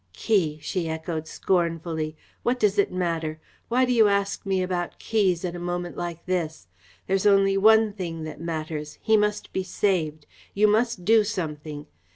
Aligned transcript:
"Key!" 0.13 0.57
she 0.63 0.89
echoed 0.89 1.27
scornfully. 1.27 2.17
"What 2.41 2.59
does 2.59 2.79
it 2.79 2.91
matter? 2.91 3.39
Why 3.67 3.85
do 3.85 3.93
you 3.93 4.07
ask 4.07 4.47
me 4.47 4.63
about 4.63 4.97
keys 4.97 5.45
at 5.45 5.55
a 5.55 5.59
moment 5.59 5.95
like 5.95 6.25
this? 6.25 6.65
There's 7.05 7.27
only 7.27 7.55
one 7.55 7.93
thing 7.93 8.23
that 8.23 8.41
matters 8.41 8.97
he 9.03 9.15
must 9.15 9.53
be 9.53 9.61
saved. 9.61 10.25
You 10.55 10.67
must 10.67 11.05
do 11.05 11.23
something. 11.23 11.85